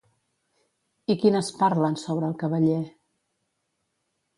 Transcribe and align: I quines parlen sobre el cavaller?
I 1.13 1.17
quines 1.25 1.53
parlen 1.61 2.01
sobre 2.07 2.29
el 2.33 2.37
cavaller? 2.43 2.83